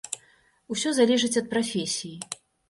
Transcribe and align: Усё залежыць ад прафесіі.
Усё 0.75 0.93
залежыць 0.99 1.37
ад 1.43 1.53
прафесіі. 1.53 2.11